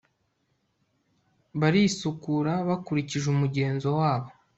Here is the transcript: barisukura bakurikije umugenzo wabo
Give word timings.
barisukura 1.59 2.53
bakurikije 2.69 3.25
umugenzo 3.29 3.87
wabo 3.99 4.29